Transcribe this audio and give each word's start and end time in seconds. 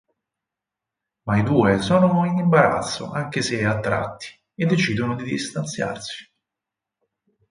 Ma 1.27 1.37
i 1.37 1.43
due 1.43 1.77
sono 1.79 2.25
in 2.25 2.39
imbarazzo 2.39 3.11
anche 3.11 3.43
se 3.43 3.63
attratti 3.65 4.29
e 4.55 4.65
decidono 4.65 5.13
di 5.13 5.25
distanziarsi. 5.25 6.27